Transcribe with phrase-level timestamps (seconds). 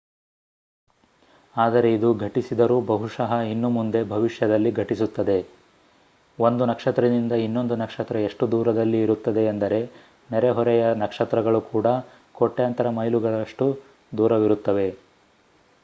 [1.55, 5.35] ಆದರೆ ಇದು ಘಟಿಸಿದರೂ ಬಹುಶಃ ಇನ್ನೂ ಮುಂದೆ ಭವಿಷ್ಯದಲ್ಲಿ ಘಟಿಸುತ್ತದೆ
[6.39, 9.79] ಒಂದು ನಕ್ಷತ್ರದಿಂದ ಇನ್ನೊಂದು ನಕ್ಷತ್ರ ಎಷ್ಟು ದೂರದಲ್ಲಿ ಇರುತ್ತದೆ ಎಂದರೆ
[10.31, 11.87] ನೆರೆಹೊರೆಯ ನಕ್ಷತ್ರಗಳು ಕೂಡ
[12.35, 13.67] ಕೋಟ್ಯಾಂತರ ಮೈಲುಗಳಷ್ಟು
[14.17, 14.89] ದೂರವಿರುತ್ತವೆ